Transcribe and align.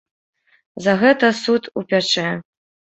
За 0.87 0.97
гэта 1.05 1.31
суд 1.43 1.71
упячэ. 1.85 2.29